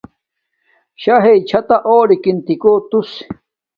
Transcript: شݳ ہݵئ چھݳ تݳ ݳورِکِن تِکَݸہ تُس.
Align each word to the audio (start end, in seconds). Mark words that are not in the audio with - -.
شݳ 1.01 1.15
ہݵئ 1.23 1.39
چھݳ 1.49 1.59
تݳ 1.67 1.77
ݳورِکِن 1.85 2.37
تِکَݸہ 2.45 2.73
تُس. 2.89 3.09